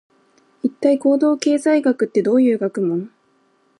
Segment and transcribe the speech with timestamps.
[0.63, 3.11] 一体、行動経済学ってどういう学問？